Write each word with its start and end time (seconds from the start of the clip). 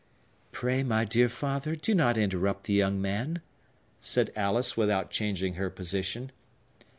"Pray, 0.51 0.81
my 0.81 1.05
dear 1.05 1.29
father, 1.29 1.75
do 1.75 1.93
not 1.93 2.17
interrupt 2.17 2.63
the 2.63 2.73
young 2.73 2.99
man," 2.99 3.39
said 3.99 4.31
Alice, 4.35 4.75
without 4.75 5.11
changing 5.11 5.53
her 5.53 5.69
position. 5.69 6.31